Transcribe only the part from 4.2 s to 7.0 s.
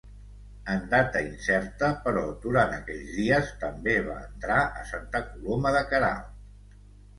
entrar a Santa Coloma de Queralt.